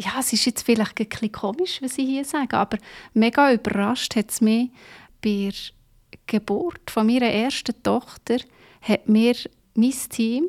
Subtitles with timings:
[0.00, 2.78] ja, es ist jetzt vielleicht ein bisschen komisch, was ich hier sage, aber
[3.14, 4.70] mega überrascht hat es mich
[5.22, 8.38] bei der Geburt von meiner ersten Tochter,
[8.80, 9.34] hat mir
[9.74, 10.48] mein Team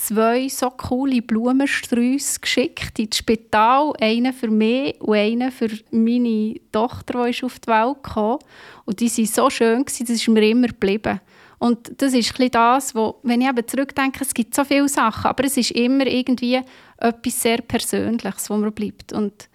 [0.00, 3.92] zwei so coole Blumensträuße geschickt ins Spital.
[4.00, 8.38] Einen für mich und einen für meine Tochter, die auf die Welt kam.
[8.84, 11.20] Und die waren so schön, das ist mir immer geblieben.
[11.60, 15.44] Und das ist das, wo, wenn ich eben zurückdenke, es gibt so viele Sachen, aber
[15.44, 16.62] es ist immer irgendwie
[16.96, 19.12] etwas sehr Persönliches, wo mir bleibt.
[19.12, 19.50] Und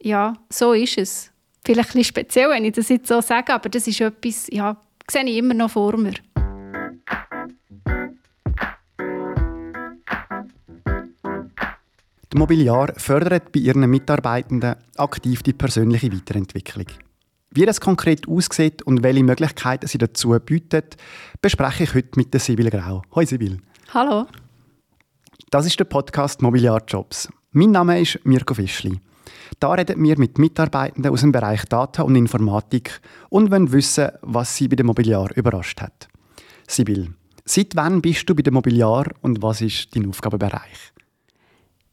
[0.00, 1.32] ja, so ist es.
[1.66, 4.76] Vielleicht ein speziell, wenn ich das jetzt so sage, aber das ist etwas, ja,
[5.10, 6.14] sehe ich immer noch vor mir.
[12.32, 16.86] Die Mobiliar fördert bei ihren Mitarbeitenden aktiv die persönliche Weiterentwicklung.
[17.54, 20.96] Wie das konkret aussieht und welche Möglichkeiten sie dazu bietet,
[21.42, 23.02] bespreche ich heute mit der Sibyl Grau.
[23.14, 23.58] Hallo Sibyl.
[23.92, 24.26] Hallo.
[25.50, 27.28] Das ist der Podcast Mobiliar Jobs.
[27.50, 28.98] Mein Name ist Mirko Fischli.
[29.60, 34.56] Da reden wir mit Mitarbeitenden aus dem Bereich Data und Informatik und wollen wissen, was
[34.56, 36.08] sie bei der Mobiliar überrascht hat.
[36.66, 37.12] Sibyl,
[37.44, 40.92] seit wann bist du bei der Mobiliar und was ist dein Aufgabenbereich?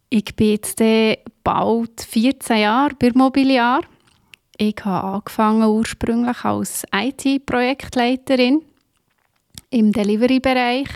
[0.09, 0.81] Ich bin jetzt
[1.43, 3.81] bald 14 Jahre bei Mobiliar.
[4.61, 8.61] Ich habe angefangen ursprünglich als IT-Projektleiterin
[9.69, 10.89] im Delivery-Bereich.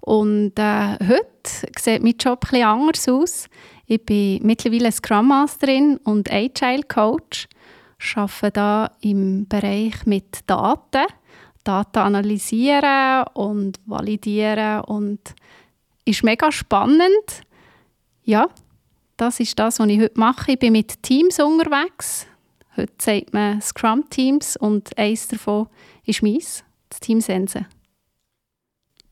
[0.00, 3.48] Und äh, heute sieht mein Job etwas anders aus.
[3.84, 7.48] Ich bin mittlerweile Scrum Masterin und Agile Coach.
[8.00, 11.06] Ich arbeite da im Bereich mit Daten.
[11.64, 15.20] Daten analysieren und validieren und
[16.06, 17.44] ist mega spannend
[18.24, 18.48] ja,
[19.16, 20.52] das ist das, was ich heute mache.
[20.52, 22.26] Ich bin mit Teams unterwegs.
[22.76, 25.68] Heute sagt man Scrum-Teams und eines davon
[26.04, 27.66] ist meins, das Team Sense.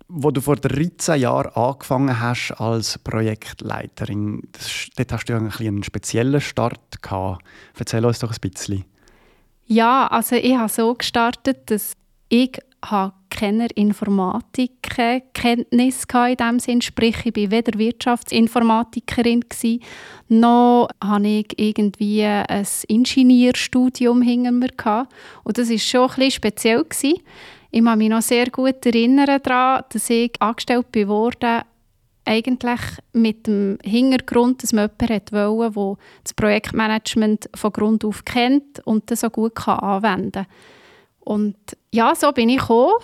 [0.09, 5.83] Wo du vor 13 Jahren angefangen hast als Projektleiterin, das, dort hast du ja einen
[5.85, 7.45] speziellen Start gehabt.
[7.79, 8.85] Erzähl uns doch ein bisschen.
[9.67, 11.93] Ja, also ich habe so gestartet, dass
[12.29, 16.81] ich habe keine Informatikkenntnis in dem Sinn.
[16.81, 19.45] Sprich, ich war weder Wirtschaftsinformatikerin,
[20.29, 24.69] noch hatte ich irgendwie ein Ingenieurstudium hinter mir.
[25.45, 26.85] Und das war schon bisschen speziell.
[27.73, 31.63] Ich kann mich noch sehr gut erinnern daran, dass ich angestellt wurde,
[32.25, 32.81] eigentlich
[33.13, 39.11] mit dem Hintergrund, dass man jemanden wollte, der das Projektmanagement von Grund auf kennt und
[39.11, 40.47] das so gut anwenden kann.
[41.21, 41.57] Und
[41.93, 42.95] ja, so bin ich gekommen,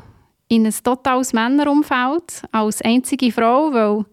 [0.49, 4.05] in ein totales Männerumfeld als einzige Frau, weil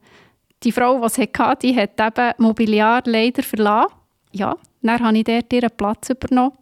[0.63, 3.93] die Frau, die es hatte, die hat eben Mobiliar leider verlassen.
[4.31, 6.57] Ja, dann habe ich dort ihren Platz übernommen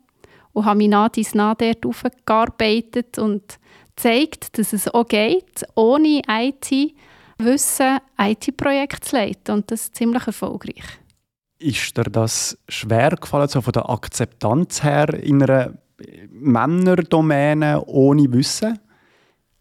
[0.53, 3.59] und habe mich nach dies nach dort aufgearbeitet und
[3.95, 10.99] gezeigt, dass es auch geht, ohne IT-Wissen IT-Projekte zu leiten und das ist ziemlich erfolgreich.
[11.59, 15.73] Ist dir das schwer gefallen, so von der Akzeptanz her in einer
[16.31, 18.79] Männerdomäne ohne Wissen?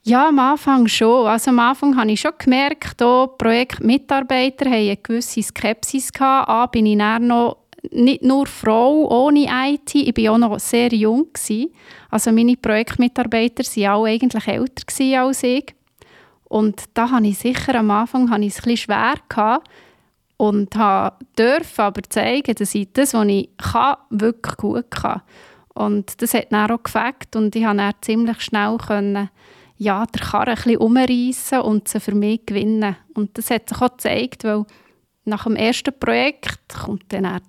[0.03, 1.27] Ja, am Anfang schon.
[1.27, 6.49] Also am Anfang habe ich schon gemerkt, dass Projektmitarbeiter haben eine gewisse Skepsis gehabt.
[6.49, 7.59] A, bin ich noch
[7.91, 11.27] nicht nur Frau ohne IT, ich war auch noch sehr jung.
[11.33, 11.71] Gewesen.
[12.11, 15.75] Also meine Projektmitarbeiter waren alle eigentlich älter als ich.
[16.45, 19.69] Und da hatte ich sicher am Anfang habe ich es ein bisschen schwer gehabt
[20.37, 25.23] und durfte aber zeigen, dass ich das, was ich kann, wirklich gut kann.
[25.81, 29.31] Und das hat dann auch gefällt und ich konnte ziemlich schnell können,
[29.79, 32.97] ja, der Karren ein bisschen und sie für mich gewinnen.
[33.15, 34.67] Und das hat sich auch gezeigt, weil
[35.25, 37.41] nach dem ersten Projekt kommt dann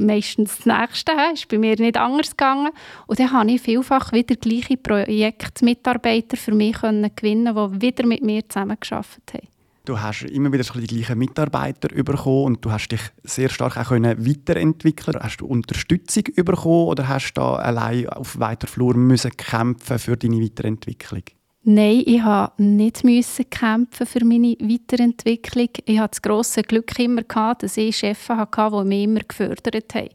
[0.00, 1.12] meistens das nächste.
[1.16, 2.72] Das ist bei mir nicht anders gegangen.
[3.06, 8.46] Und dann konnte ich vielfach wieder gleiche Projektmitarbeiter für mich gewinnen, die wieder mit mir
[8.46, 9.57] zusammengearbeitet haben.
[9.88, 13.90] Du hast immer wieder die gleichen Mitarbeiter bekommen und du hast dich sehr stark auch
[13.90, 19.98] weiterentwickeln Hast du Unterstützung bekommen oder hast du da allein auf weiter Flur müssen kämpfen
[19.98, 21.22] für deine Weiterentwicklung?
[21.62, 25.70] Nein, ich musste nicht müssen kämpfen für meine Weiterentwicklung.
[25.86, 29.94] Ich hatte das grosse Glück immer gehabt, dass ich Chefs hatte, die mich immer gefördert
[29.94, 30.10] haben,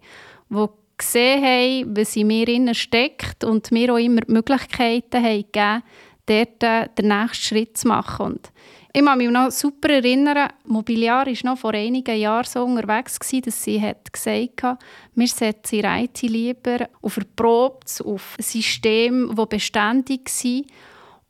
[0.52, 0.68] die
[1.00, 5.84] gesehen haben, was in mir steckt und mir auch immer die Möglichkeiten haben gegeben,
[6.28, 8.26] dort äh, den nächsten Schritt zu machen.
[8.34, 8.52] Und
[8.96, 13.42] ich kann mich noch super erinnern, Mobiliar war noch vor einigen Jahren so unterwegs, gewesen,
[13.42, 14.80] dass sie hat gesagt hat,
[15.16, 20.66] wir setzen ihre IT lieber auf erprobtes, auf ein System, das beständig ist.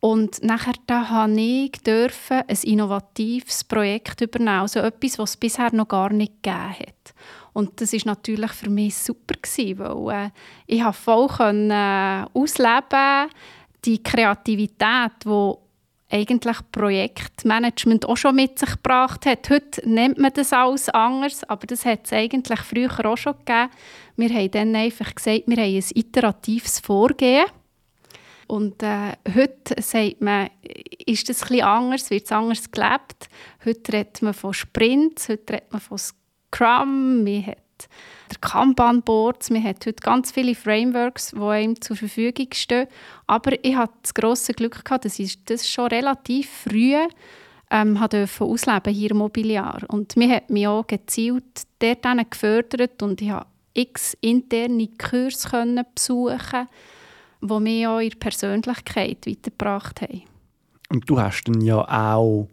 [0.01, 6.11] Und nachher durfte ich ein innovatives Projekt übernehmen, also etwas, was es bisher noch gar
[6.11, 7.13] nicht gegeben hat.
[7.53, 10.29] Und das ist natürlich für mich super gewesen, weil äh,
[10.67, 13.29] ich voll können, äh, ausleben
[13.85, 15.53] die Kreativität, die
[16.13, 19.49] eigentlich Projektmanagement auch schon mit sich gebracht hat.
[19.49, 23.71] Heute nennt man das alles anders, aber das hat es eigentlich früher auch schon gegeben.
[24.15, 27.45] Wir haben dann einfach gesagt, wir haben ein iteratives Vorgehen.
[28.45, 30.49] Und äh, heute sagt man,
[31.05, 33.29] ist das etwas anders, wird es anders gelebt.
[33.65, 37.62] Heute redet man von Sprints, heute redet man von Scrum, man hat
[38.31, 42.87] der Kanban-Boards, man hat heute ganz viele Frameworks, die einem zur Verfügung stehen.
[43.27, 46.95] Aber ich hatte das grosse Glück, gehabt, dass ich das schon relativ früh
[47.71, 49.81] ähm, ausleben hier im Mobiliar.
[49.87, 56.67] Und mir hat mich auch gezielt dort gefördert und ich habe x interne Kurse besuchen
[57.41, 60.23] die mich auch in Persönlichkeit weitergebracht haben.
[60.89, 62.47] Und du hast dann ja auch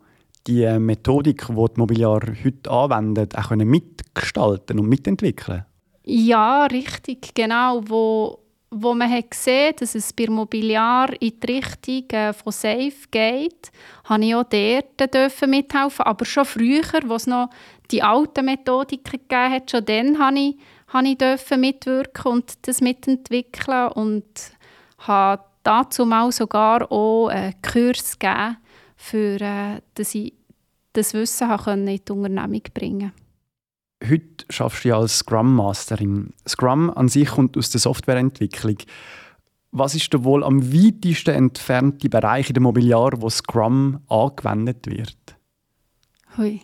[0.46, 5.64] die Methodik, die die Mobiliar heute anwendet, auch mitgestalten und mitentwickeln?
[6.04, 7.82] Ja, richtig, genau.
[7.86, 8.38] Wo,
[8.70, 13.70] wo man hat gesehen dass es bei Mobiliar in die Richtung äh, von Safe geht,
[14.04, 16.04] habe ich auch dort mithelfen.
[16.04, 17.50] Aber schon früher, wo es noch
[17.90, 20.56] die alten Methodiken gegeben hat, schon dann habe ich,
[20.88, 24.24] habe ich mitwirken und das mitentwickeln und
[24.98, 28.56] habe dazu mal sogar auch einen Kurs gegeben,
[29.00, 30.34] für, äh, dass ich
[30.92, 33.12] das Wissen in die Unternehmung bringen
[34.02, 36.32] Heute arbeitest du ja als Scrum Masterin.
[36.48, 38.78] Scrum an sich kommt aus der Softwareentwicklung.
[39.72, 45.36] Was ist der wohl am weitesten entfernte Bereich in der Mobiliar, wo Scrum angewendet wird?
[46.36, 46.62] Hui.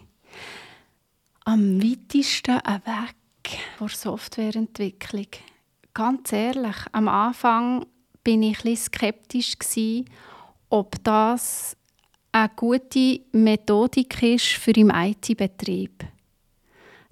[1.44, 5.28] Am weitesten weg vor Softwareentwicklung.
[5.92, 7.84] Ganz ehrlich, am Anfang
[8.24, 10.06] bin ich ein skeptisch gewesen,
[10.70, 11.76] ob das
[12.36, 16.04] eine gute Methodik ist für im IT-Betrieb.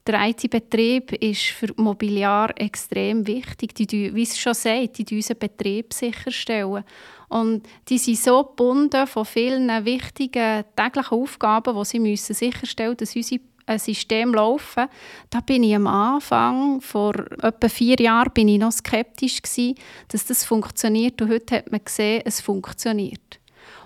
[0.06, 3.74] Der IT-Betrieb ist für Mobiliar extrem wichtig.
[3.74, 6.84] Die, wie es schon sagt, die unseren Betrieb sicherstellen.
[7.30, 12.98] Und die sind so gebunden von vielen wichtigen täglichen Aufgaben, die sie müssen sicherstellen müssen,
[12.98, 14.88] dass unsere ein System laufen.
[15.30, 19.76] Da bin ich am Anfang, vor etwa vier Jahren, bin ich noch skeptisch gewesen,
[20.08, 21.22] dass das funktioniert.
[21.22, 23.40] Und heute hat man gesehen, es funktioniert.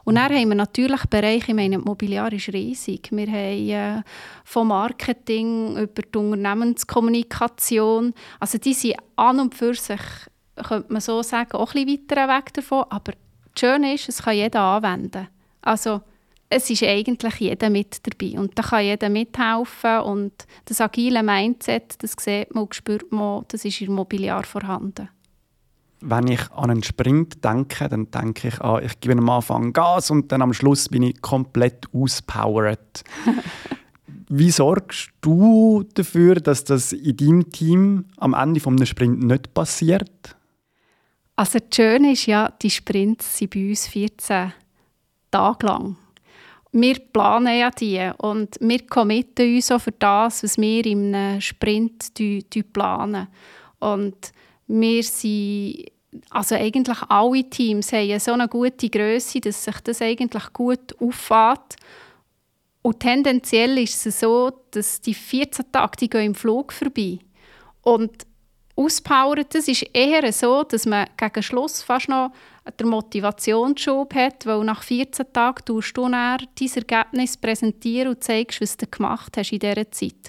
[0.09, 3.11] Und dann haben wir natürlich Bereiche, ich meine, Mobiliar ist riesig.
[3.11, 4.03] Wir haben äh,
[4.43, 10.01] vom Marketing über die Unternehmenskommunikation, also die sind an und für sich,
[10.67, 12.87] könnte man so sagen, auch ein bisschen weiter weg davon.
[12.89, 15.29] Aber das Schöne ist, es kann jeder anwenden.
[15.61, 16.01] Also
[16.49, 20.33] es ist eigentlich jeder mit dabei und da kann jeder mithelfen und
[20.65, 25.11] das agile Mindset, das sieht man und spürt man, das ist im Mobiliar vorhanden.
[26.01, 30.11] Wenn ich an einen Sprint denke, dann denke ich an, ich gebe am Anfang Gas
[30.11, 33.03] und dann am Schluss bin ich komplett auspowered.
[34.31, 40.37] Wie sorgst du dafür, dass das in deinem Team am Ende eines Sprint nicht passiert?
[41.35, 44.53] Also das Schöne ist ja, die Sprints sind bei uns 14
[45.31, 45.97] Tage lang
[46.73, 52.13] wir planen ja die und wir committen uns auch für das, was wir im Sprint
[52.73, 53.29] planen.
[53.79, 54.33] Und
[54.69, 55.87] wir sind,
[56.31, 61.77] also eigentlich alle Teams haben so eine gute Größe, dass sich das eigentlich gut auffällt.
[62.83, 67.19] Und tendenziell ist es so, dass die 14 Tage die gehen im Flug vorbei.
[67.83, 68.27] Und
[68.77, 72.33] auspowern, das ist eher so, dass man gegen Schluss fast noch
[72.79, 78.61] den Motivationsschub hat, weil nach 14 Tagen tust du dann dein Ergebnis präsentieren und zeigst,
[78.61, 80.29] was du gemacht hast in dieser Zeit.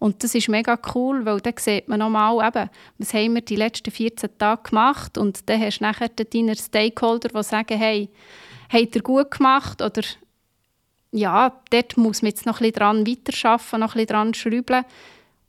[0.00, 3.56] Und das ist mega cool, weil dann sieht man nochmal, eben, was haben wir die
[3.56, 8.08] letzten 14 Tage gemacht und dann hast du nachher deine Stakeholder, die sagen, hey,
[8.72, 10.00] habt ihr gut gemacht oder
[11.12, 14.84] ja, dort muss man jetzt noch ein bisschen dran weiterarbeiten, noch ein bisschen dran schrauben.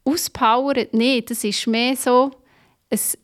[0.04, 2.32] Auspowern, nee, das ist mehr so,
[2.90, 3.18] es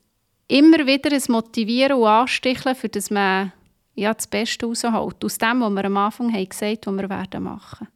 [0.47, 3.51] immer wieder ein Motivieren und Ansticheln, für das man
[3.95, 5.25] ja, das Beste rausholt.
[5.25, 7.87] Aus dem, was wir am Anfang haben gesagt haben, was wir werden machen.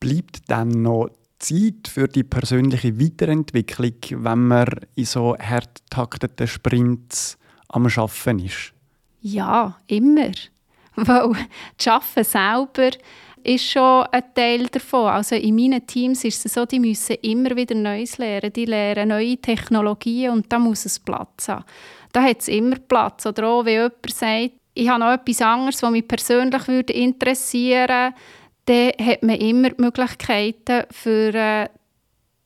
[0.00, 1.10] Bleibt dann noch
[1.42, 3.94] Zeit für die persönliche Weiterentwicklung,
[4.24, 7.36] wenn man in so hart takteten Sprints
[7.68, 8.72] am Arbeiten ist?
[9.20, 10.32] Ja, immer.
[10.96, 11.32] Weil
[11.76, 12.90] das Arbeiten selber
[13.44, 15.08] ist schon ein Teil davon.
[15.08, 18.52] Also in meinen Teams ist es so, die müssen immer wieder Neues lernen.
[18.52, 21.64] Die lernen neue Technologien und da muss es Platz haben.
[22.12, 23.26] Da hat es immer Platz.
[23.26, 28.14] Oder auch, wenn jemand sagt, ich habe noch etwas anderes, was mich persönlich interessieren würde,
[28.66, 31.68] dann hat man immer Möglichkeiten, für äh,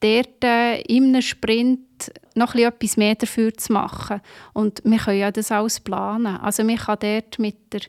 [0.01, 4.21] dort äh, in Sprint noch etwas mehr dafür zu machen.
[4.53, 6.37] Und wir können ja das alles planen.
[6.37, 7.81] Also man kann dort mit der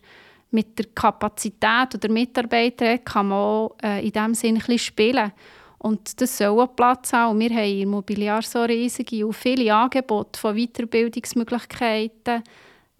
[0.51, 5.31] mit der Kapazität der Mitarbeiter kann man auch, äh, in diesem Sinne ein spielen.
[5.79, 7.39] Und das soll auch Platz haben.
[7.39, 12.43] wir haben im Mobiliar so riesige und viele Angebote von Weiterbildungsmöglichkeiten.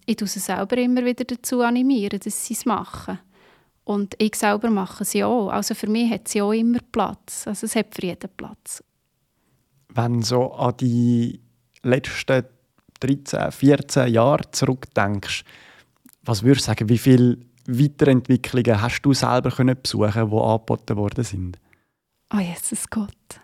[0.06, 3.18] Ich tue sie selber immer wieder dazu animieren, dass sie es machen.
[3.88, 5.48] Und ich selber mache sie auch.
[5.48, 7.46] Also für mich hat sie auch immer Platz.
[7.46, 8.84] Also es hat für jeden Platz.
[9.94, 11.40] Wenn du so an die
[11.82, 12.44] letzten
[13.00, 15.42] 13, 14 Jahre zurückdenkst,
[16.20, 21.24] was würdest du sagen, wie viele Weiterentwicklungen hast du selber können besuchen, die angeboten worden
[21.24, 21.58] sind?
[22.34, 23.40] Oh Jesus Gott.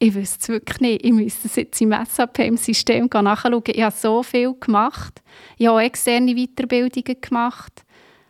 [0.00, 1.04] Ich wüsste es wirklich nicht.
[1.04, 3.62] Ich müsste es jetzt im SAP im System nachschauen.
[3.68, 5.22] Ich habe so viel gemacht.
[5.56, 7.85] Ich habe auch externe Weiterbildungen gemacht.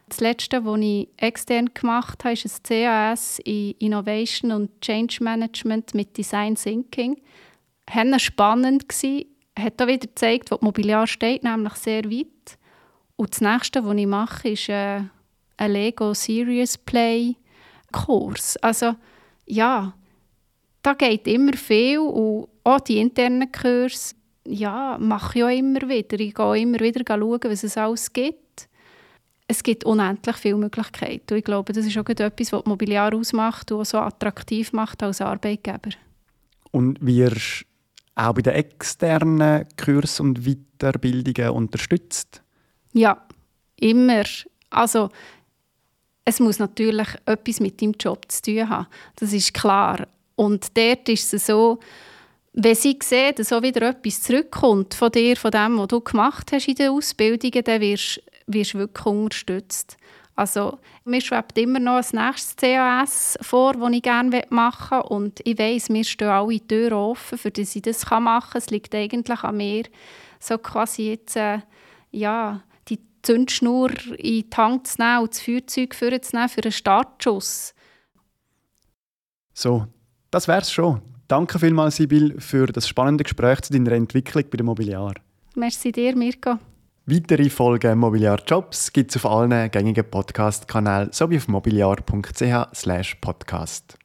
[0.09, 5.95] Das letzte, was ich extern gemacht habe, ist ein CAS in Innovation und Change Management
[5.95, 7.21] mit Design Thinking.
[7.87, 8.85] Es spannend,
[9.59, 12.59] hat auch wieder gezeigt, wo das Mobiliar steht, nämlich sehr weit.
[13.17, 15.01] Und das nächste, was ich mache, ist äh,
[15.57, 17.37] ein Lego Serious Play
[17.91, 18.57] Kurs.
[18.59, 18.95] Also
[19.47, 19.95] ja,
[20.83, 24.15] da geht immer viel und auch die internen Kurse
[24.47, 26.21] ja, mache ich auch immer wieder.
[26.21, 28.46] Ich gehe immer wieder schauen, was es alles gibt.
[29.49, 31.33] Es gibt unendlich viele Möglichkeiten.
[31.33, 35.21] Und ich glaube, das ist auch etwas, was Mobiliar ausmacht und so attraktiv macht als
[35.21, 35.91] Arbeitgeber.
[36.73, 37.65] Und wirst
[38.17, 42.43] auch bei den externen Kursen und Weiterbildungen unterstützt?
[42.93, 43.25] Ja,
[43.76, 44.25] immer.
[44.71, 45.11] Also,
[46.25, 48.87] es muss natürlich etwas mit deinem Job zu tun haben.
[49.15, 50.09] Das ist klar.
[50.35, 51.79] Und dort ist es so,
[52.53, 56.50] wenn sie sehen, dass so wieder etwas zurückkommt von dir, von dem, was du gemacht
[56.53, 59.97] hast in den Ausbildungen, dann wirst du wirklich unterstützt.
[60.37, 65.09] Also, mir schwebt immer noch ein nächstes CAS vor, das ich gerne machen möchte.
[65.09, 68.59] Und ich weiss, mir stehen alle Türen offen, für dass ich das machen kann.
[68.59, 69.85] Es liegt eigentlich an mir,
[70.38, 71.61] so quasi jetzt, äh,
[72.11, 77.75] ja, die Zündschnur in die Hand zu nehmen und das Feuerzeug für einen Startschuss.
[79.55, 79.87] So,
[80.31, 81.00] das wär's schon.
[81.29, 85.15] Danke vielmals, Sibyl, für das spannende Gespräch zu deiner Entwicklung bei dem Mobiliar.
[85.55, 86.59] Merci dir, Mirko.
[87.09, 93.97] Weitere Folgen Mobiliar Jobs gibt es auf allen gängigen Podcast-Kanälen sowie auf mobiliar.ch/podcast.